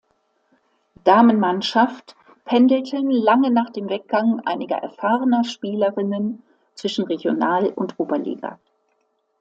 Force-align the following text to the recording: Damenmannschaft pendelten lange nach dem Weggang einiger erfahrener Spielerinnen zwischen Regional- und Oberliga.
Damenmannschaft 1.03 2.15
pendelten 2.45 3.11
lange 3.11 3.51
nach 3.51 3.69
dem 3.69 3.87
Weggang 3.87 4.39
einiger 4.47 4.77
erfahrener 4.77 5.43
Spielerinnen 5.43 6.41
zwischen 6.73 7.05
Regional- 7.05 7.69
und 7.69 7.99
Oberliga. 7.99 8.57